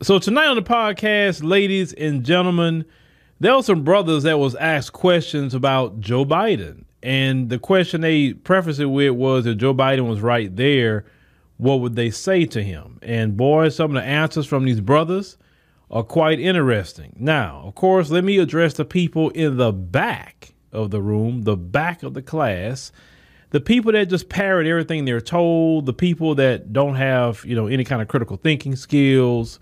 [0.00, 2.84] So tonight on the podcast, ladies and gentlemen,
[3.40, 6.84] there were some brothers that was asked questions about Joe Biden.
[7.02, 11.04] And the question they prefaced it with was if Joe Biden was right there,
[11.56, 13.00] what would they say to him?
[13.02, 15.36] And boy, some of the answers from these brothers
[15.90, 17.16] are quite interesting.
[17.18, 21.56] Now, of course, let me address the people in the back of the room, the
[21.56, 22.92] back of the class,
[23.50, 27.66] the people that just parrot everything they're told, the people that don't have, you know,
[27.66, 29.58] any kind of critical thinking skills,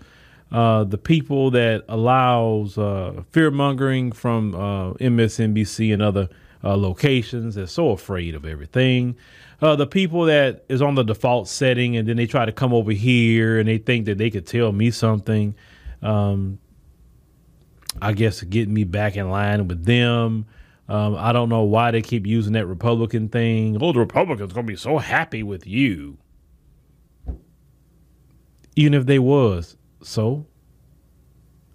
[0.51, 6.29] uh, the people that allows uh, fear mongering from uh, MSNBC and other
[6.63, 7.55] uh, locations.
[7.55, 9.17] They're so afraid of everything.
[9.61, 12.73] Uh, the people that is on the default setting and then they try to come
[12.73, 15.55] over here and they think that they could tell me something.
[16.01, 16.59] Um,
[18.01, 20.45] I guess to get me back in line with them.
[20.87, 23.77] Um, I don't know why they keep using that Republican thing.
[23.81, 26.17] Oh, the Republicans gonna be so happy with you.
[28.75, 30.45] Even if they was, so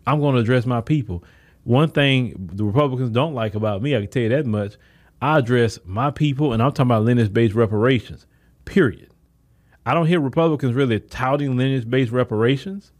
[0.06, 1.24] I'm going to address my people.
[1.64, 4.74] One thing the Republicans don't like about me, I can tell you that much.
[5.20, 8.26] I address my people, and I'm talking about lineage based reparations,
[8.64, 9.12] period.
[9.86, 12.92] I don't hear Republicans really touting lineage based reparations.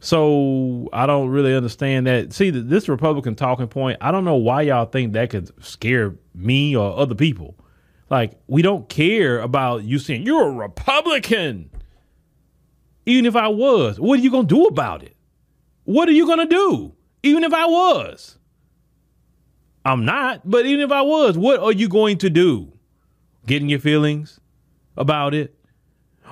[0.00, 2.32] So I don't really understand that.
[2.32, 6.74] See, this Republican talking point, I don't know why y'all think that could scare me
[6.74, 7.54] or other people.
[8.10, 11.70] Like, we don't care about you saying you're a Republican.
[13.06, 15.16] Even if I was, what are you going to do about it?
[15.84, 16.94] What are you going to do?
[17.22, 18.38] Even if I was.
[19.84, 22.72] I'm not, but even if I was, what are you going to do?
[23.46, 24.38] Getting your feelings
[24.96, 25.56] about it?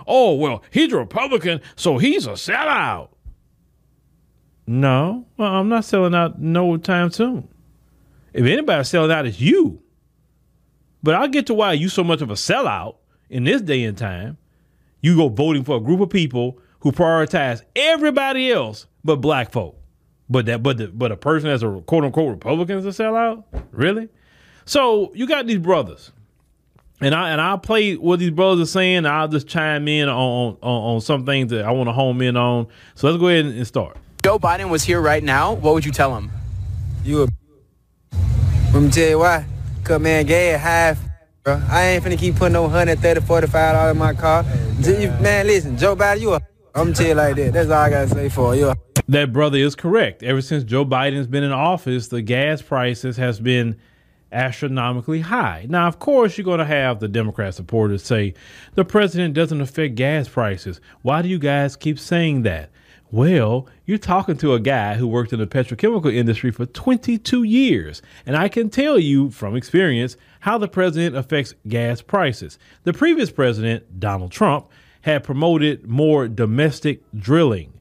[0.07, 3.09] Oh, well, he's a Republican, so he's a sellout.
[4.67, 7.49] No, I'm not selling out no time soon.
[8.33, 9.83] If anybody's selling out, it's you.
[11.03, 12.97] But I'll get to why you so much of a sellout
[13.29, 14.39] in this day and time
[15.01, 19.77] you go voting for a group of people who prioritize everybody else but black folk.
[20.29, 23.45] But that but the, but a person that's a quote unquote Republican is a sellout?
[23.73, 24.09] Really?
[24.65, 26.13] So you got these brothers.
[27.01, 29.07] And I and I'll play what these brothers are saying.
[29.07, 32.37] I'll just chime in on, on on some things that I want to home in
[32.37, 32.69] on.
[32.95, 33.97] So let's go ahead and start.
[34.23, 36.31] Joe Biden was here right now, what would you tell him?
[37.03, 37.29] You a
[38.73, 39.47] Let me tell you why.
[39.83, 41.10] Cause man, gas half
[41.43, 41.63] bro.
[41.69, 44.43] I ain't finna keep putting no 130 45 dollars in my car.
[45.21, 46.41] Man, listen, Joe Biden, you a
[46.75, 47.53] I'm gonna tell you like that.
[47.53, 48.73] That's all I gotta say for you.
[49.09, 50.23] That brother is correct.
[50.23, 53.77] Ever since Joe Biden's been in office, the gas prices has been
[54.33, 55.67] astronomically high.
[55.69, 58.35] Now, of course, you're going to have the Democrat supporters say
[58.75, 60.81] the president doesn't affect gas prices.
[61.03, 62.71] Why do you guys keep saying that?
[63.13, 68.03] Well, you're talking to a guy who worked in the petrochemical industry for 22 years,
[68.25, 72.57] and I can tell you from experience how the president affects gas prices.
[72.85, 74.69] The previous president, Donald Trump,
[75.01, 77.73] had promoted more domestic drilling,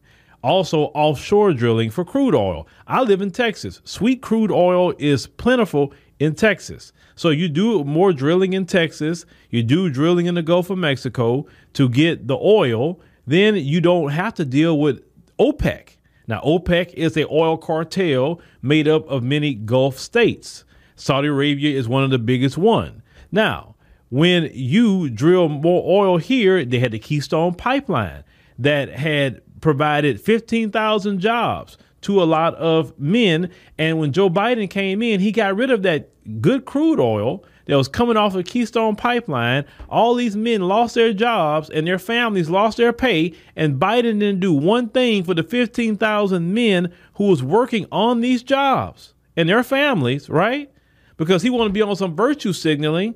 [0.41, 2.67] also offshore drilling for crude oil.
[2.87, 3.81] I live in Texas.
[3.83, 6.91] Sweet crude oil is plentiful in Texas.
[7.13, 11.45] So you do more drilling in Texas, you do drilling in the Gulf of Mexico
[11.73, 15.03] to get the oil, then you don't have to deal with
[15.39, 15.97] OPEC.
[16.27, 20.63] Now, OPEC is a oil cartel made up of many Gulf states.
[20.95, 23.01] Saudi Arabia is one of the biggest one.
[23.31, 23.75] Now,
[24.09, 28.23] when you drill more oil here, they had the Keystone Pipeline
[28.57, 33.49] that had provided 15,000 jobs to a lot of men.
[33.77, 36.09] And when Joe Biden came in, he got rid of that
[36.41, 39.65] good crude oil that was coming off of Keystone Pipeline.
[39.89, 43.33] All these men lost their jobs and their families lost their pay.
[43.55, 48.43] And Biden didn't do one thing for the 15,000 men who was working on these
[48.43, 50.71] jobs and their families, right?
[51.17, 53.15] Because he wanted to be on some virtue signaling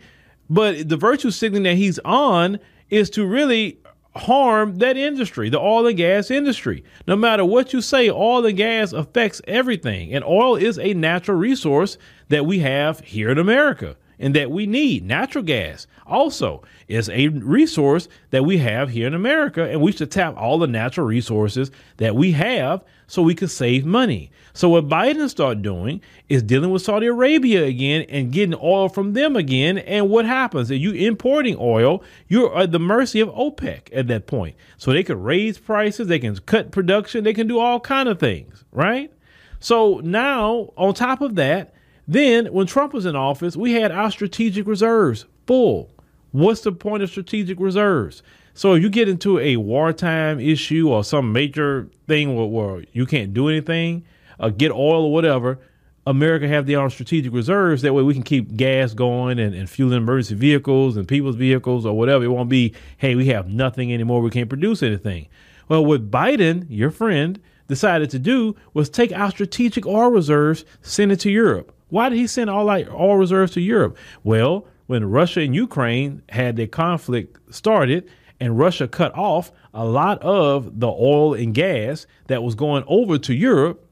[0.50, 3.80] but the virtue signaling that he's on is to really
[4.16, 6.84] harm that industry, the oil and gas industry.
[7.08, 10.14] No matter what you say, oil and gas affects everything.
[10.14, 11.98] And oil is a natural resource
[12.30, 15.06] that we have here in America and that we need.
[15.06, 20.12] Natural gas also is a resource that we have here in America, and we should
[20.12, 24.32] tap all the natural resources that we have so we can save money.
[24.54, 29.14] So what Biden started doing is dealing with Saudi Arabia again and getting oil from
[29.14, 29.80] them again.
[29.80, 30.70] And what happens?
[30.70, 34.56] If you importing oil, you're at the mercy of OPEC at that point.
[34.78, 38.20] So they could raise prices, they can cut production, they can do all kind of
[38.20, 39.12] things, right?
[39.60, 41.74] So now on top of that,
[42.08, 45.90] then, when Trump was in office, we had our strategic reserves full.
[46.32, 48.24] What's the point of strategic reserves?
[48.54, 53.06] So, if you get into a wartime issue or some major thing where, where you
[53.06, 54.06] can't do anything,
[54.40, 55.60] uh, get oil or whatever,
[56.06, 57.82] America have their own strategic reserves.
[57.82, 61.86] That way, we can keep gas going and, and fueling emergency vehicles and people's vehicles
[61.86, 62.26] or whatever.
[62.26, 64.22] It won't be, hey, we have nothing anymore.
[64.22, 65.28] We can't produce anything.
[65.70, 67.40] Well, what Biden, your friend,
[67.70, 71.73] decided to do was take our strategic oil reserves, send it to Europe.
[71.94, 73.96] Why did he send all our oil reserves to Europe?
[74.24, 78.10] Well, when Russia and Ukraine had their conflict started
[78.40, 83.20] and Russia cut off a lot of the oil and gas that was going over
[83.20, 83.88] to Europe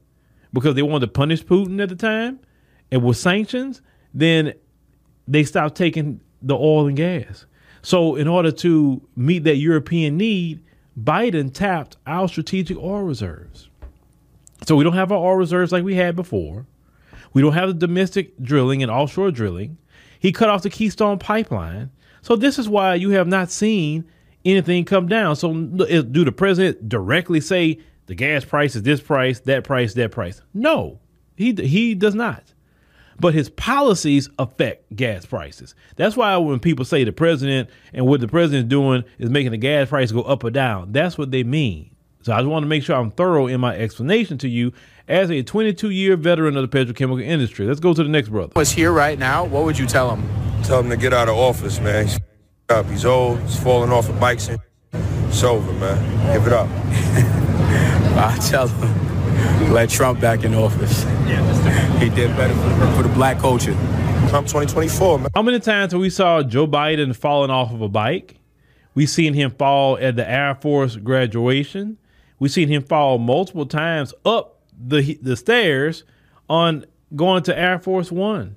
[0.52, 2.40] because they wanted to punish Putin at the time
[2.90, 3.82] and with sanctions,
[4.12, 4.54] then
[5.28, 7.46] they stopped taking the oil and gas.
[7.82, 10.64] So, in order to meet that European need,
[11.00, 13.68] Biden tapped our strategic oil reserves.
[14.66, 16.66] So, we don't have our oil reserves like we had before.
[17.32, 19.78] We don't have the domestic drilling and offshore drilling.
[20.18, 21.90] He cut off the Keystone pipeline.
[22.22, 24.04] So, this is why you have not seen
[24.44, 25.36] anything come down.
[25.36, 30.12] So, do the president directly say the gas price is this price, that price, that
[30.12, 30.42] price?
[30.54, 31.00] No,
[31.36, 32.52] he, he does not
[33.22, 35.76] but his policies affect gas prices.
[35.94, 39.52] That's why when people say the president and what the president is doing is making
[39.52, 41.94] the gas price go up or down, that's what they mean.
[42.22, 44.72] So I just want to make sure I'm thorough in my explanation to you
[45.08, 47.66] as a 22 year veteran of the petrochemical industry.
[47.66, 48.52] Let's go to the next brother.
[48.56, 49.44] Was here right now.
[49.44, 50.28] What would you tell him?
[50.64, 52.06] Tell him to get out of office, man.
[52.06, 52.18] He's
[52.68, 52.86] up.
[52.86, 53.40] He's old.
[53.40, 54.48] He's falling off of bikes.
[54.92, 56.32] It's over, man.
[56.32, 56.68] Give it up.
[58.14, 61.02] I tell him, let Trump back in office.
[62.00, 63.72] He did better for the, for the black culture.
[64.28, 65.28] Trump 2024, man.
[65.34, 68.36] How many times have we saw Joe Biden falling off of a bike?
[68.94, 71.96] We seen him fall at the Air Force graduation.
[72.38, 74.51] We seen him fall multiple times up
[74.86, 76.04] the the stairs
[76.48, 76.84] on
[77.14, 78.56] going to Air Force One.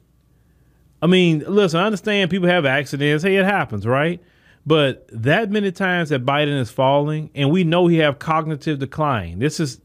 [1.01, 3.24] I mean, listen, I understand people have accidents.
[3.24, 4.22] Hey, it happens, right?
[4.66, 9.39] But that many times that Biden is falling, and we know he have cognitive decline.
[9.39, 9.80] This is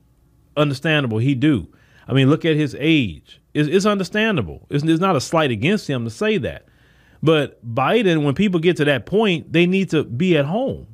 [0.57, 1.19] understandable.
[1.19, 1.69] He do.
[2.09, 3.41] I mean, look at his age.
[3.53, 4.67] It's, it's understandable.
[4.71, 6.67] It's, it's not a slight against him to say that.
[7.23, 10.87] But Biden, when people get to that point, they need to be at home.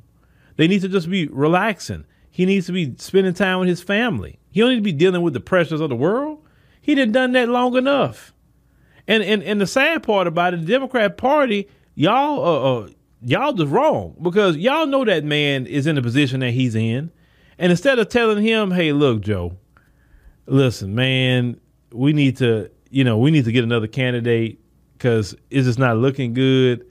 [0.57, 2.05] They need to just be relaxing.
[2.29, 4.37] He needs to be spending time with his family.
[4.51, 6.43] He don't need to be dealing with the pressures of the world.
[6.81, 8.33] He didn't done that long enough.
[9.07, 12.89] And and and the sad part about it, the Democrat Party, y'all uh, uh,
[13.21, 17.11] y'all just wrong because y'all know that man is in the position that he's in,
[17.57, 19.57] and instead of telling him, "Hey, look, Joe,
[20.45, 21.59] listen, man,
[21.91, 24.59] we need to, you know, we need to get another candidate
[24.97, 26.85] because it's just not looking good.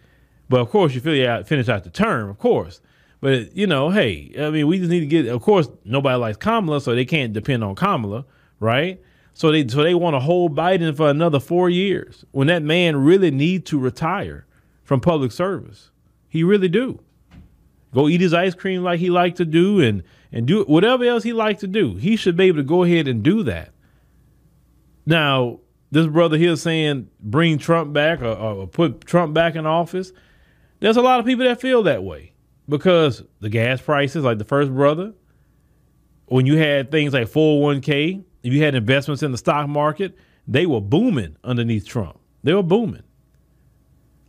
[0.48, 2.80] But of course, you out, finish out the term, of course.
[3.26, 5.26] But you know, hey, I mean, we just need to get.
[5.26, 8.25] Of course, nobody likes Kamala, so they can't depend on Kamala,
[8.61, 9.02] right?
[9.34, 12.99] So they so they want to hold Biden for another four years when that man
[12.99, 14.46] really need to retire
[14.84, 15.90] from public service.
[16.28, 17.00] He really do.
[17.93, 21.25] Go eat his ice cream like he liked to do, and and do whatever else
[21.25, 21.96] he likes to do.
[21.96, 23.70] He should be able to go ahead and do that.
[25.05, 25.58] Now,
[25.90, 30.12] this brother here saying bring Trump back or, or put Trump back in office.
[30.78, 32.34] There's a lot of people that feel that way
[32.68, 35.12] because the gas prices, like the first brother,
[36.26, 40.16] when you had things like 401k, if you had investments in the stock market,
[40.48, 42.18] they were booming underneath Trump.
[42.42, 43.02] They were booming.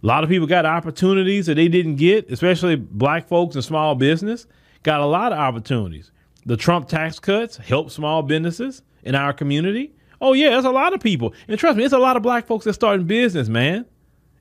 [0.03, 3.95] A lot of people got opportunities that they didn't get, especially black folks and small
[3.95, 4.47] business
[4.83, 6.11] got a lot of opportunities.
[6.45, 9.93] The Trump tax cuts helped small businesses in our community.
[10.21, 12.47] Oh yeah, there's a lot of people, and trust me, it's a lot of black
[12.47, 13.85] folks that starting business, man.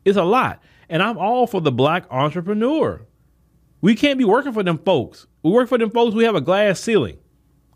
[0.05, 3.05] It's a lot, and I'm all for the black entrepreneur.
[3.81, 5.27] We can't be working for them folks.
[5.43, 6.15] We work for them folks.
[6.15, 7.19] We have a glass ceiling.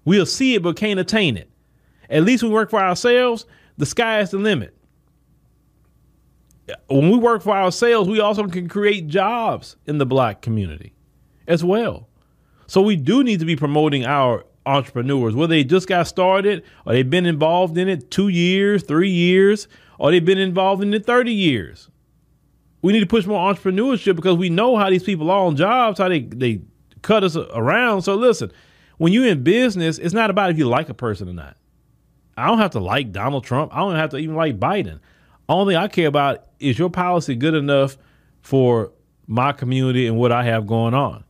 [0.05, 1.51] We'll see it, but can't attain it.
[2.09, 3.47] At least we work for ourselves,
[3.77, 4.77] the sky is the limit.
[6.89, 10.95] When we work for ourselves, we also can create jobs in the black community
[11.47, 12.09] as well.
[12.67, 16.93] So we do need to be promoting our entrepreneurs, whether they just got started or
[16.93, 19.67] they've been involved in it two years, three years,
[19.99, 21.89] or they've been involved in it 30 years.
[22.83, 25.99] We need to push more entrepreneurship because we know how these people are on jobs,
[25.99, 26.63] how they, they
[27.03, 28.03] cut us around.
[28.03, 28.51] So listen,
[28.99, 31.57] when you're in business, it's not about if you like a person or not.
[32.37, 33.75] I don't have to like Donald Trump.
[33.75, 35.01] I don't have to even like Biden.
[35.49, 37.99] Only I care about is your policy good enough
[38.41, 38.93] for
[39.27, 41.25] my community and what I have going on.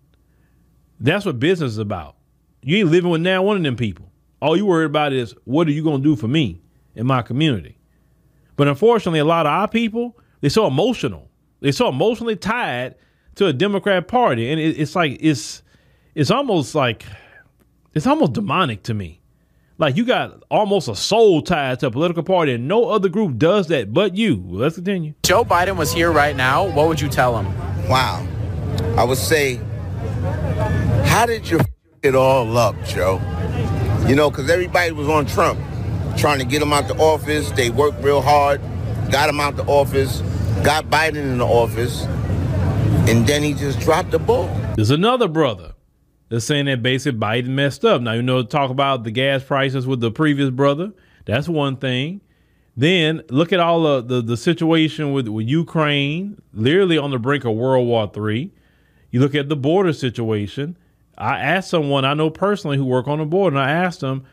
[1.00, 2.16] That's what business is about.
[2.62, 4.10] You ain't living with now one of them people.
[4.42, 6.60] All you worried about is what are you going to do for me
[6.94, 7.78] in my community?
[8.56, 11.29] But unfortunately, a lot of our people, they're so emotional.
[11.60, 12.94] They're so emotionally tied
[13.36, 14.50] to a Democrat Party.
[14.50, 15.62] And it, it's like, it's,
[16.14, 17.04] it's almost like,
[17.94, 19.20] it's almost demonic to me.
[19.80, 23.38] Like you got almost a soul tied to a political party, and no other group
[23.38, 24.44] does that but you.
[24.46, 25.14] Let's continue.
[25.22, 26.66] Joe Biden was here right now.
[26.66, 27.46] What would you tell him?
[27.88, 28.26] Wow.
[28.98, 29.58] I would say
[31.06, 31.66] how did you f-
[32.02, 33.22] it all up, Joe?
[34.06, 35.58] You know, because everybody was on Trump,
[36.16, 37.50] trying to get him out the office.
[37.52, 38.60] They worked real hard,
[39.10, 40.20] got him out the office,
[40.64, 42.04] got Biden in the office,
[43.08, 44.48] and then he just dropped the ball.
[44.76, 45.74] There's another brother
[46.28, 48.02] They're saying that basically Biden messed up.
[48.02, 50.92] Now, you know, talk about the gas prices with the previous brother.
[51.26, 52.20] That's one thing.
[52.76, 57.44] Then look at all the, the, the situation with, with Ukraine, literally on the brink
[57.44, 58.52] of World War III.
[59.10, 60.76] You look at the border situation.
[61.18, 64.24] I asked someone I know personally who work on the border, and I asked him,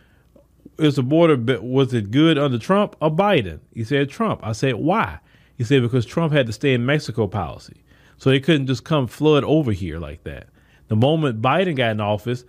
[0.80, 4.42] "Is the border was it good under Trump or Biden?" He said Trump.
[4.44, 5.20] I said why?
[5.58, 7.84] He said because Trump had to stay in Mexico policy,
[8.18, 10.48] so they couldn't just come flood over here like that.
[10.88, 12.46] The moment Biden got in office,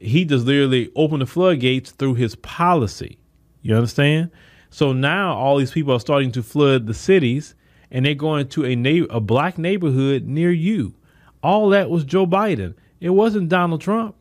[0.00, 3.18] he just literally opened the floodgates through his policy.
[3.62, 4.30] You understand?
[4.70, 7.54] So now all these people are starting to flood the cities,
[7.90, 10.94] and they're going to a na- a black neighborhood near you.
[11.42, 12.74] All that was Joe Biden.
[13.00, 14.16] It wasn't Donald Trump.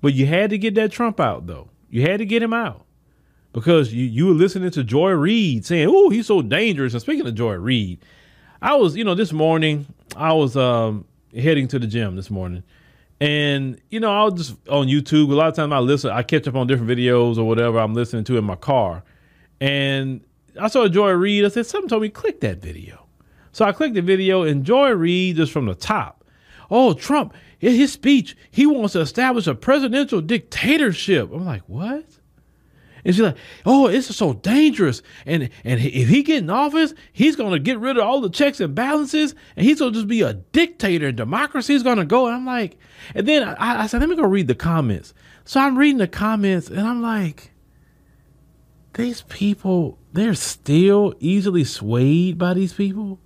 [0.00, 1.68] But you had to get that Trump out, though.
[1.90, 2.86] You had to get him out
[3.52, 7.26] because you, you were listening to Joy Reid saying, "Oh, he's so dangerous." And speaking
[7.26, 7.98] of Joy Reid,
[8.62, 11.04] I was, you know, this morning I was um,
[11.34, 12.62] heading to the gym this morning,
[13.20, 15.30] and you know, I was just on YouTube.
[15.30, 17.94] A lot of times I listen, I catch up on different videos or whatever I'm
[17.94, 19.02] listening to in my car,
[19.60, 20.20] and
[20.60, 21.44] I saw Joy Reid.
[21.44, 23.06] I said, "Something told me click that video."
[23.52, 26.24] So I clicked the video, and Joy Reid just from the top.
[26.70, 27.34] Oh, Trump!
[27.60, 31.30] In his speech, he wants to establish a presidential dictatorship.
[31.32, 32.04] I'm like, what?
[33.04, 37.36] And she's like, "Oh, it's so dangerous, and and if he get in office, he's
[37.36, 40.34] gonna get rid of all the checks and balances, and he's gonna just be a
[40.34, 41.08] dictator.
[41.08, 42.76] And democracy is gonna go." And I'm like,
[43.14, 45.14] and then I, I said, "Let me go read the comments."
[45.44, 47.50] So I'm reading the comments, and I'm like,
[48.94, 53.20] these people, they're still easily swayed by these people.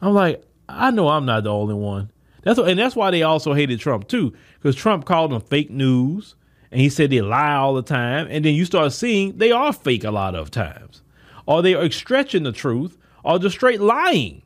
[0.00, 2.10] I'm like, I know I'm not the only one.
[2.42, 5.70] That's what, and that's why they also hated Trump too, because Trump called them fake
[5.70, 6.36] news,
[6.70, 8.26] and he said they lie all the time.
[8.30, 11.02] And then you start seeing they are fake a lot of times,
[11.46, 14.42] or they are stretching the truth, or just straight lying.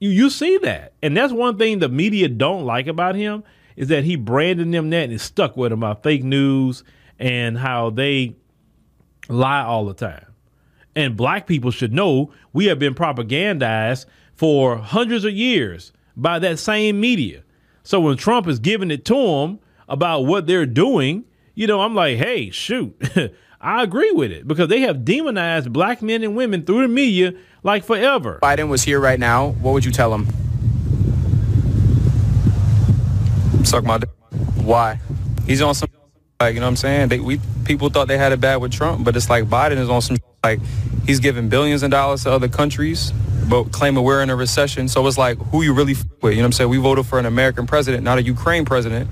[0.00, 3.44] You you see that, and that's one thing the media don't like about him
[3.76, 6.84] is that he branded them that and stuck with them about fake news
[7.18, 8.36] and how they
[9.28, 10.26] lie all the time.
[10.94, 16.58] And black people should know we have been propagandized for hundreds of years by that
[16.58, 17.42] same media.
[17.82, 21.94] So when Trump is giving it to them about what they're doing, you know, I'm
[21.94, 22.96] like, hey, shoot,
[23.60, 27.34] I agree with it because they have demonized black men and women through the media
[27.62, 28.40] like forever.
[28.42, 30.26] Biden was here right now, what would you tell him?
[33.64, 34.10] Suck my dick.
[34.56, 34.98] Why?
[35.46, 35.88] He's on some
[36.40, 37.08] like you know what I'm saying.
[37.08, 39.88] They, we people thought they had it bad with Trump, but it's like Biden is
[39.88, 40.60] on some like
[41.06, 43.12] he's giving billions of dollars to other countries,
[43.48, 44.88] but claiming we're in a recession.
[44.88, 46.32] So it's like who you really with.
[46.32, 46.70] You know what I'm saying?
[46.70, 49.08] We voted for an American president, not a Ukraine president.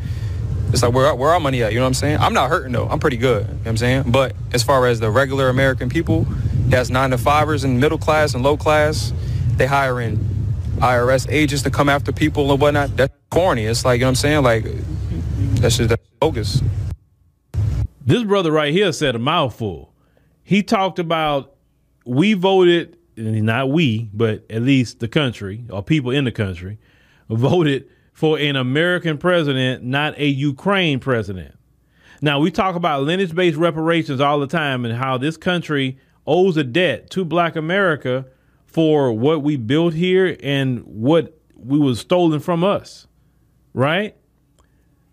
[0.73, 1.73] It's like where where our money at?
[1.73, 2.19] You know what I'm saying?
[2.19, 2.87] I'm not hurting though.
[2.89, 3.43] I'm pretty good.
[3.43, 4.11] You know what I'm saying?
[4.13, 6.27] But as far as the regular American people,
[6.69, 9.13] that's nine to fivers and middle class and low class.
[9.57, 10.19] They hiring
[10.77, 12.97] IRS agents to come after people and whatnot.
[12.97, 13.65] That's corny.
[13.65, 14.43] It's like you know what I'm saying?
[14.45, 14.65] Like
[15.61, 16.63] that's just that's bogus.
[18.07, 19.93] This brother right here said a mouthful.
[20.43, 21.55] He talked about
[22.05, 26.79] we voted, not we, but at least the country or people in the country
[27.29, 27.89] voted
[28.21, 31.55] for an American president, not a Ukraine president.
[32.21, 35.97] Now, we talk about lineage based reparations all the time and how this country
[36.27, 38.27] owes a debt to black America
[38.67, 43.07] for what we built here and what we was stolen from us,
[43.73, 44.15] right?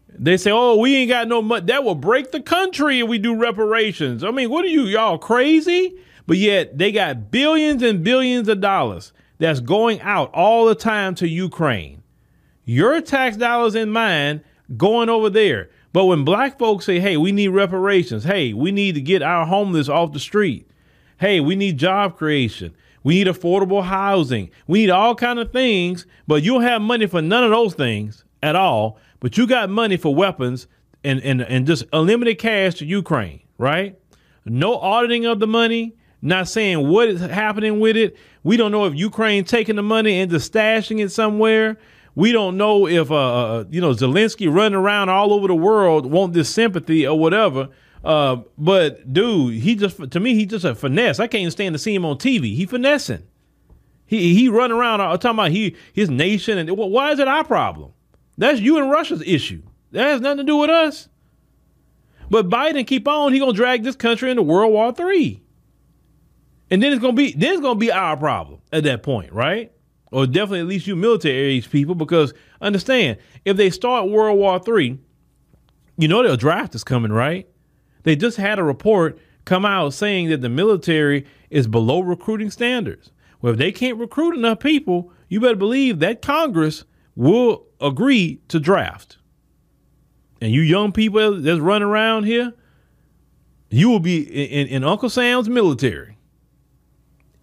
[0.10, 1.66] They say, "Oh, we ain't got no money.
[1.68, 5.18] That will break the country if we do reparations." I mean, what are you y'all
[5.18, 5.96] crazy?
[6.26, 11.16] But yet they got billions and billions of dollars that's going out all the time
[11.16, 12.04] to Ukraine.
[12.68, 14.42] Your tax dollars and mine
[14.78, 15.72] going over there.
[15.94, 18.24] But when black folks say, "Hey, we need reparations.
[18.24, 20.70] Hey, we need to get our homeless off the street.
[21.18, 22.76] Hey, we need job creation.
[23.04, 24.52] We need affordable housing.
[24.68, 27.74] We need all kind of things, but you don't have money for none of those
[27.74, 30.68] things at all." but you got money for weapons
[31.04, 33.98] and, and, and just unlimited cash to Ukraine, right?
[34.46, 38.16] No auditing of the money, not saying what is happening with it.
[38.44, 41.78] We don't know if Ukraine taking the money and just stashing it somewhere.
[42.18, 46.08] We don't know if uh, uh you know Zelensky running around all over the world
[46.08, 47.70] want this sympathy or whatever.
[48.04, 51.20] Uh, but dude, he just to me he just a finesse.
[51.20, 52.56] I can't stand to see him on TV.
[52.56, 53.28] He finessing.
[54.08, 57.44] He he run around uh, talking about he his nation and why is it our
[57.44, 57.92] problem?
[58.36, 59.62] That's you and Russia's issue.
[59.92, 61.10] That has nothing to do with us.
[62.32, 65.44] But Biden keep on, he gonna drag this country into World War Three.
[66.72, 69.72] And then it's gonna be then it's gonna be our problem at that point, right?
[70.12, 74.60] Or definitely at least you military age people, because understand, if they start World War
[74.60, 75.00] Three,
[75.98, 77.48] you know their draft is coming, right?
[78.04, 83.12] They just had a report come out saying that the military is below recruiting standards.
[83.42, 86.86] Well, if they can't recruit enough people, you better believe that Congress
[87.16, 89.18] will agree to draft.
[90.42, 92.54] and you young people that's running around here,
[93.70, 96.18] you will be in, in, in Uncle Sam's military.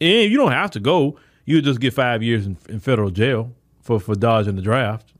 [0.01, 1.19] And you don't have to go.
[1.45, 5.13] You just get five years in, in federal jail for, for dodging the draft.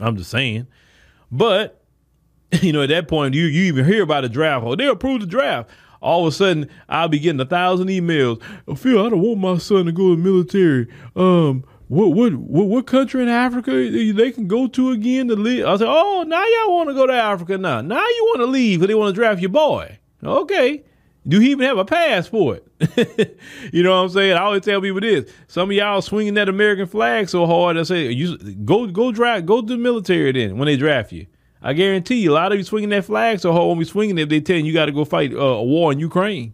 [0.00, 0.66] I'm just saying.
[1.30, 1.82] But,
[2.62, 4.64] you know, at that point, you, you even hear about the draft.
[4.66, 5.70] Oh, they approved the draft.
[6.00, 8.42] All of a sudden, I'll be getting a thousand emails.
[8.68, 10.88] Oh, Phil, I don't want my son to go to the military.
[11.14, 15.64] Um, what what what, what country in Africa they can go to again to leave?
[15.64, 17.80] I said, oh, now y'all want to go to Africa now.
[17.80, 19.98] Now you want to leave because they want to draft your boy.
[20.22, 20.82] Okay.
[21.26, 22.65] Do he even have a passport?
[23.72, 24.36] you know what I'm saying?
[24.36, 25.32] I always tell people this.
[25.48, 29.46] Some of y'all swinging that American flag so hard, I say, you go go draft,
[29.46, 31.26] go to the military then when they draft you.
[31.62, 34.18] I guarantee you, a lot of you swinging that flag so hard when be swinging
[34.18, 36.52] if they tell you you got to go fight uh, a war in Ukraine,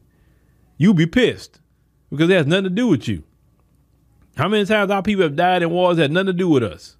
[0.78, 1.60] you'll be pissed
[2.08, 3.24] because it has nothing to do with you.
[4.36, 6.62] How many times our people have died in wars that had nothing to do with
[6.62, 6.96] us?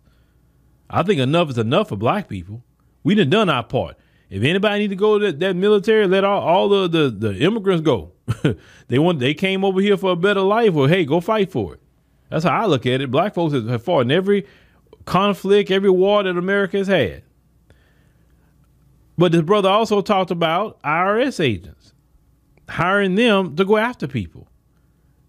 [0.90, 2.62] I think enough is enough for black people.
[3.04, 3.96] We done done our part.
[4.32, 7.38] If anybody need to go to that, that military, let all, all the, the, the
[7.40, 8.12] immigrants go.
[8.88, 10.72] they want they came over here for a better life.
[10.72, 11.80] Well, hey, go fight for it.
[12.30, 13.10] That's how I look at it.
[13.10, 14.46] Black folks have fought in every
[15.04, 17.24] conflict, every war that America has had.
[19.18, 21.92] But this brother also talked about IRS agents,
[22.70, 24.48] hiring them to go after people.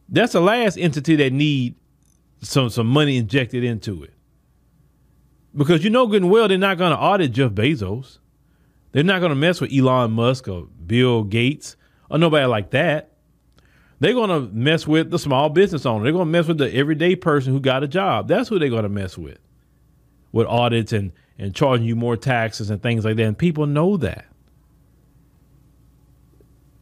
[0.07, 1.75] That's the last entity that need
[2.41, 4.13] some some money injected into it.
[5.53, 8.19] Because you know good and well they're not going to audit Jeff Bezos.
[8.93, 11.75] They're not going to mess with Elon Musk or Bill Gates
[12.09, 13.11] or nobody like that.
[13.99, 16.03] They're going to mess with the small business owner.
[16.03, 18.27] They're going to mess with the everyday person who got a job.
[18.27, 19.39] That's who they're going to mess with.
[20.31, 23.23] With audits and and charging you more taxes and things like that.
[23.23, 24.25] And people know that.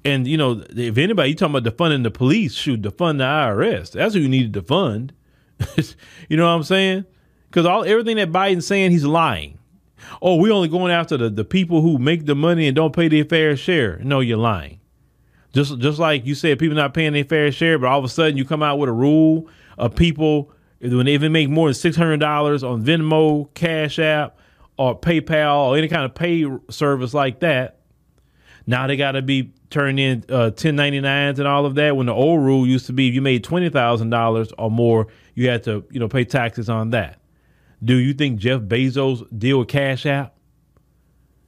[0.04, 3.92] And you know, if anybody you talking about defunding the police, shoot, defund the IRS.
[3.92, 5.12] That's who you need to defund.
[6.30, 7.06] you know what I'm saying?
[7.50, 9.60] Because all everything that Biden's saying, he's lying.
[10.22, 13.08] Oh, we only going after the, the people who make the money and don't pay
[13.08, 14.00] their fair share.
[14.04, 14.80] No, you're lying.
[15.54, 18.10] Just just like you said, people not paying their fair share, but all of a
[18.10, 21.74] sudden you come out with a rule of people when they even make more than
[21.74, 24.38] six hundred dollars on Venmo, Cash App,
[24.78, 27.78] or PayPal, or any kind of pay service like that.
[28.66, 31.96] Now they got to be turned in uh, 1099s and all of that.
[31.96, 35.08] When the old rule used to be, if you made twenty thousand dollars or more,
[35.36, 37.20] you had to you know pay taxes on that.
[37.84, 40.36] Do you think Jeff Bezos deal with Cash App?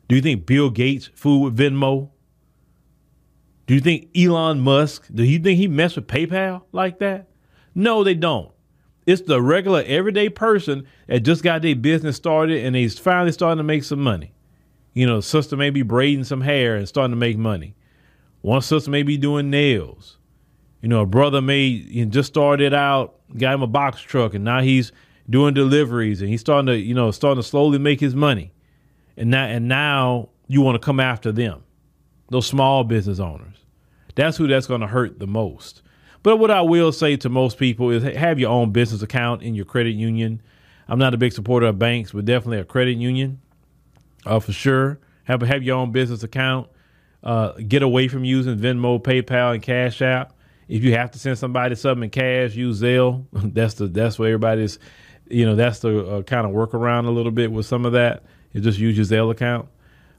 [0.08, 2.10] Do you think Bill Gates fool with Venmo?
[3.66, 7.28] Do you think Elon Musk, do you think he mess with PayPal like that?
[7.74, 8.52] No, they don't.
[9.06, 13.58] It's the regular everyday person that just got their business started and he's finally starting
[13.58, 14.34] to make some money.
[14.94, 17.76] You know, sister may be braiding some hair and starting to make money.
[18.42, 20.18] One sister may be doing nails.
[20.82, 24.62] You know, a brother may just started out, got him a box truck, and now
[24.62, 24.92] he's
[25.30, 28.52] doing deliveries and he's starting to, you know, starting to slowly make his money.
[29.18, 31.64] And now and now you want to come after them.
[32.30, 33.58] Those small business owners.
[34.16, 35.82] That's who that's going to hurt the most.
[36.24, 39.56] But what I will say to most people is have your own business account in
[39.56, 40.42] your credit union.
[40.88, 43.42] I'm not a big supporter of banks, but definitely a credit union
[44.26, 45.00] uh, for sure.
[45.26, 46.70] Have have your own business account.
[47.24, 50.34] Uh, get away from using Venmo, PayPal, and Cash App.
[50.68, 53.26] If you have to send somebody something in cash, use Zelle.
[53.32, 54.80] that's the that's where everybody's,
[55.30, 58.24] you know, that's the uh, kind of workaround a little bit with some of that.
[58.52, 59.68] You just use your Zelle account.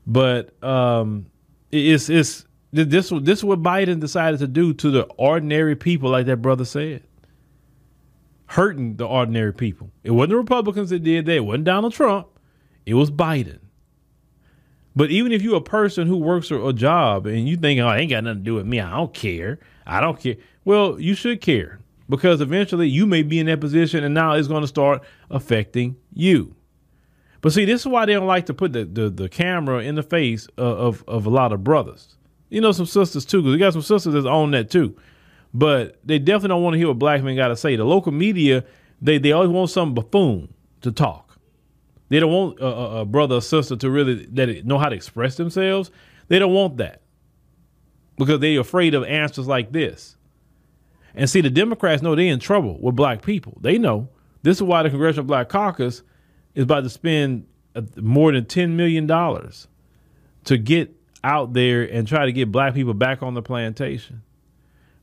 [0.06, 1.26] But um,
[1.70, 6.26] it's it's this this is what Biden decided to do to the ordinary people, like
[6.26, 7.04] that brother said,
[8.46, 9.90] hurting the ordinary people.
[10.02, 11.36] It wasn't the Republicans that did that.
[11.36, 12.28] It wasn't Donald Trump.
[12.84, 13.60] It was Biden.
[14.96, 17.98] But even if you're a person who works a job and you think, oh, it
[17.98, 19.58] ain't got nothing to do with me, I don't care.
[19.86, 20.36] I don't care.
[20.64, 24.48] Well, you should care because eventually you may be in that position and now it's
[24.48, 26.54] going to start affecting you.
[27.40, 29.94] But see, this is why they don't like to put the, the, the camera in
[29.94, 32.16] the face of, of, of, a lot of brothers.
[32.48, 34.96] You know, some sisters too, because we got some sisters that's on that too.
[35.52, 37.76] But they definitely don't want to hear what black men got to say.
[37.76, 38.64] The local media,
[39.00, 41.38] they, they always want some buffoon to talk.
[42.08, 42.66] They don't want a,
[43.00, 45.90] a brother or sister to really that know how to express themselves.
[46.28, 47.02] They don't want that
[48.16, 50.16] because they're afraid of answers like this.
[51.14, 53.58] And see, the Democrats know they're in trouble with black people.
[53.60, 54.08] They know
[54.42, 56.02] this is why the Congressional Black Caucus
[56.54, 59.68] is about to spend uh, more than ten million dollars
[60.44, 64.22] to get out there and try to get black people back on the plantation.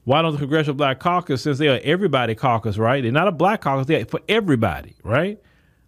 [0.04, 3.02] Why don't the Congressional Black Caucus, since they are everybody caucus, right?
[3.02, 5.39] They're not a black caucus, they're for everybody, right?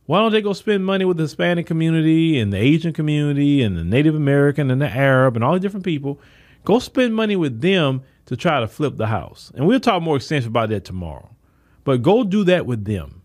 [0.05, 3.77] Why don't they go spend money with the Hispanic community and the Asian community and
[3.77, 6.19] the Native American and the Arab and all the different people?
[6.65, 9.51] Go spend money with them to try to flip the house.
[9.55, 11.35] And we'll talk more extensive about that tomorrow.
[11.83, 13.21] But go do that with them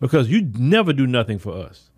[0.00, 1.90] because you never do nothing for us.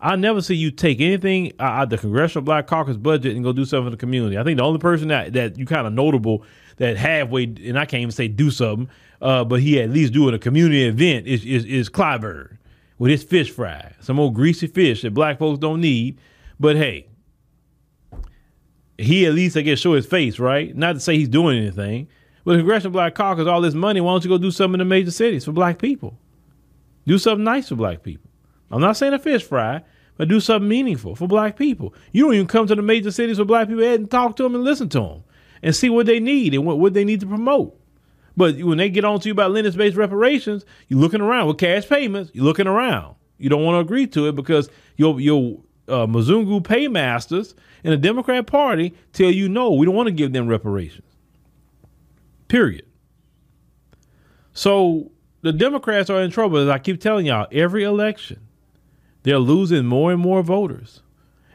[0.00, 3.52] I never see you take anything out of the Congressional Black Caucus budget and go
[3.52, 4.36] do something for the community.
[4.36, 6.44] I think the only person that, that you kind of notable
[6.76, 8.90] that halfway, and I can't even say do something,
[9.22, 12.58] uh, but he at least doing a community event is, is, is Clyburn
[12.98, 13.92] with his fish fry.
[14.00, 16.18] Some old greasy fish that black folks don't need.
[16.60, 17.06] But hey,
[18.98, 20.74] he at least, I guess, show his face, right?
[20.74, 22.08] Not to say he's doing anything.
[22.44, 24.90] But Congressional Black Caucus, all this money, why don't you go do something in the
[24.90, 26.18] major cities for black people?
[27.06, 28.30] Do something nice for black people.
[28.70, 29.82] I'm not saying a fish fry,
[30.16, 31.94] but do something meaningful for black people.
[32.12, 34.54] You don't even come to the major cities for black people and talk to them
[34.54, 35.24] and listen to them
[35.62, 37.78] and see what they need and what, what they need to promote.
[38.36, 41.58] But when they get on to you about lineage based reparations, you're looking around with
[41.58, 43.16] cash payments, you're looking around.
[43.38, 45.18] You don't want to agree to it because your
[45.88, 46.06] uh,
[46.60, 51.06] paymasters in the Democrat Party tell you no, we don't want to give them reparations.
[52.48, 52.86] Period.
[54.52, 55.10] So
[55.42, 56.58] the Democrats are in trouble.
[56.58, 58.40] As I keep telling y'all, every election,
[59.24, 61.02] they're losing more and more voters.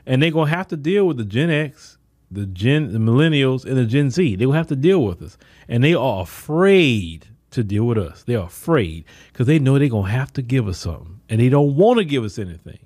[0.06, 1.98] And they're gonna have to deal with the Gen X,
[2.32, 4.36] the Gen the millennials, and the Gen Z.
[4.36, 5.38] They will have to deal with us.
[5.68, 8.24] And they are afraid to deal with us.
[8.24, 11.22] They're afraid because they know they're gonna have to give us something.
[11.30, 12.80] And they don't want to give us anything.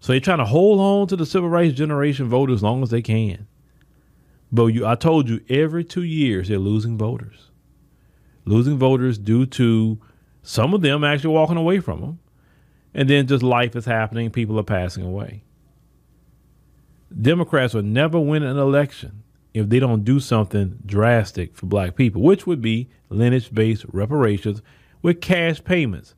[0.00, 2.90] So they're trying to hold on to the civil rights generation voters as long as
[2.90, 3.46] they can.
[4.50, 7.50] But you, I told you, every two years they're losing voters,
[8.44, 10.00] losing voters due to
[10.42, 12.18] some of them actually walking away from them,
[12.94, 15.44] and then just life is happening, people are passing away.
[17.20, 22.22] Democrats will never win an election if they don't do something drastic for black people,
[22.22, 24.62] which would be lineage-based reparations
[25.02, 26.14] with cash payments,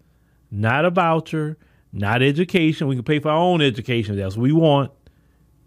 [0.51, 1.59] not a voucher
[1.93, 2.89] not education.
[2.89, 4.17] We can pay for our own education.
[4.17, 4.91] That's what we want.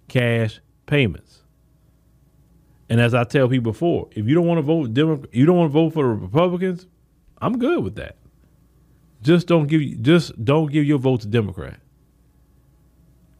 [0.07, 1.43] Cash payments.
[2.89, 4.95] And as I tell people before, if you don't want to vote
[5.33, 6.87] you don't want to vote for the Republicans,
[7.41, 8.17] I'm good with that.
[9.21, 11.79] Just don't give just don't give your vote to Democrat.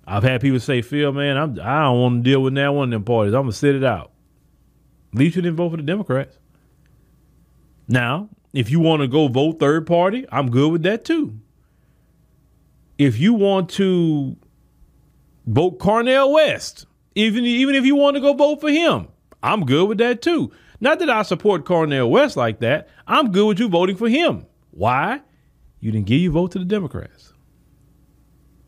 [0.08, 2.90] I've had people say, Phil, man, I'm I don't want to deal with that one
[2.90, 3.34] of them parties.
[3.34, 4.12] I'm gonna sit it out.
[5.14, 6.38] At least you didn't vote for the Democrats.
[7.88, 11.40] Now, if you want to go vote third party, I'm good with that too
[12.98, 14.38] if you want to
[15.46, 19.08] vote Cornel West, even even if you want to go vote for him,
[19.44, 20.52] I'm good with that too.
[20.80, 22.90] Not that I support Cornel West like that.
[23.08, 24.46] I'm good with you voting for him.
[24.72, 25.22] Why?
[25.80, 27.34] You didn't give your vote to the Democrats.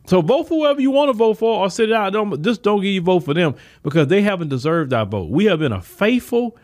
[0.06, 2.14] So vote for whoever you want to vote for or sit it out.
[2.14, 5.30] Don't just don't give your vote for them because they haven't deserved our vote.
[5.30, 6.56] We have been a faithful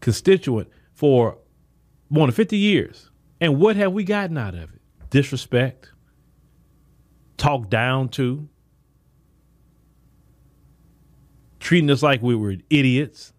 [0.00, 1.38] constituent for
[2.10, 3.08] more than 50 years.
[3.40, 4.80] And what have we gotten out of it?
[5.10, 5.91] Disrespect,
[7.36, 8.48] talked down to,
[11.60, 13.32] treating us like we were idiots,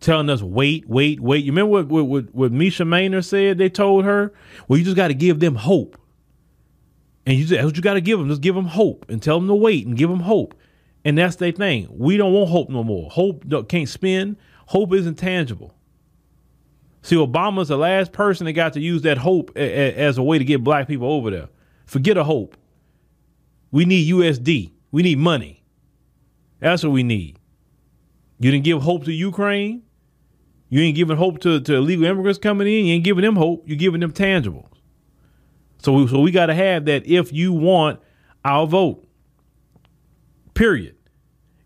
[0.00, 1.44] telling us, wait, wait, wait.
[1.44, 3.58] You remember what, what, what Mesha Mainor said?
[3.58, 4.32] They told her,
[4.68, 5.98] well, you just got to give them hope.
[7.26, 8.28] And you, that's what you got to give them.
[8.28, 10.54] Just give them hope and tell them to wait and give them hope.
[11.06, 11.88] And that's their thing.
[11.90, 13.10] We don't want hope no more.
[13.10, 14.36] Hope can't spin.
[14.66, 15.74] Hope isn't tangible.
[17.02, 20.44] See, Obama's the last person that got to use that hope as a way to
[20.44, 21.48] get black people over there.
[21.86, 22.56] Forget a hope.
[23.70, 24.72] We need USD.
[24.90, 25.62] We need money.
[26.60, 27.38] That's what we need.
[28.38, 29.82] You didn't give hope to Ukraine.
[30.68, 32.86] You ain't giving hope to, to illegal immigrants coming in.
[32.86, 33.64] You ain't giving them hope.
[33.66, 34.68] You're giving them tangibles.
[35.78, 38.00] So we, so we got to have that if you want
[38.44, 39.06] our vote.
[40.54, 40.96] Period.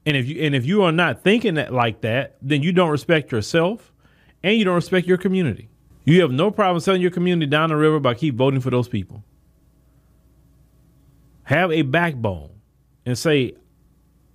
[0.04, 2.88] And if you and if you are not thinking that like that, then you don't
[2.88, 3.92] respect yourself
[4.42, 5.68] and you don't respect your community.
[6.04, 8.88] You have no problem selling your community down the river by keep voting for those
[8.88, 9.22] people
[11.48, 12.50] have a backbone
[13.06, 13.54] and say,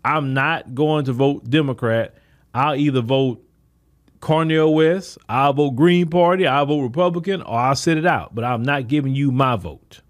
[0.04, 2.16] I'm not going to vote Democrat.
[2.56, 3.40] I'll either vote
[4.20, 8.34] Cornel West, I'll vote Green Party, I'll vote Republican, or I'll sit it out.
[8.34, 10.02] But I'm not giving you my vote.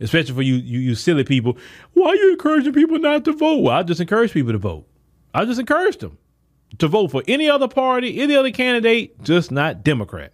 [0.00, 1.56] Especially for you, you, you silly people.
[1.92, 3.62] Why are you encouraging people not to vote?
[3.62, 4.88] Well, I just encourage people to vote.
[5.32, 6.18] I just encourage them
[6.78, 10.32] to vote for any other party, any other candidate, just not Democrat.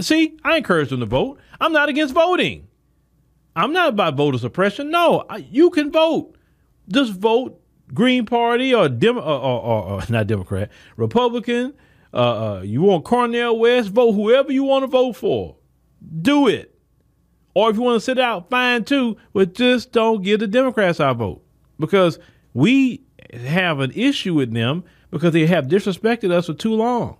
[0.00, 1.38] See, I encourage them to vote.
[1.60, 2.68] I'm not against voting.
[3.56, 4.90] I'm not about voter suppression.
[4.90, 6.36] No, I, you can vote.
[6.88, 7.60] Just vote
[7.92, 11.74] Green Party or or, or, or, or not Democrat, Republican.
[12.12, 12.16] Uh,
[12.56, 13.90] uh, you want Cornel West?
[13.90, 15.56] Vote whoever you want to vote for.
[16.22, 16.74] Do it.
[17.54, 19.16] Or if you want to sit out, fine too.
[19.32, 21.44] But just don't give the Democrats our vote
[21.78, 22.18] because
[22.52, 27.16] we have an issue with them because they have disrespected us for too long.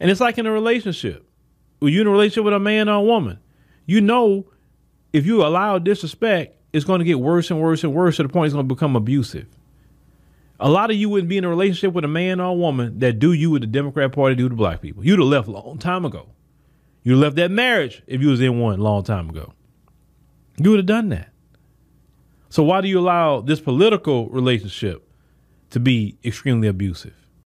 [0.00, 1.22] And it's like in a relationship.
[1.78, 3.38] When you're in a relationship with a man or a woman,
[3.84, 4.46] you know
[5.16, 8.28] if you allow disrespect, it's going to get worse and worse and worse to the
[8.28, 9.46] point it's going to become abusive.
[10.60, 12.98] A lot of you wouldn't be in a relationship with a man or a woman
[12.98, 15.02] that do you with the Democrat Party do to black people.
[15.02, 16.28] You'd have left a long time ago.
[17.02, 19.54] You'd left that marriage if you was in one long time ago.
[20.58, 21.30] You would have done that.
[22.50, 25.08] So why do you allow this political relationship
[25.70, 27.14] to be extremely abusive?